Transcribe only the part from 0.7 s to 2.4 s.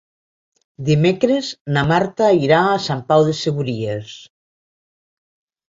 Dimecres na Marta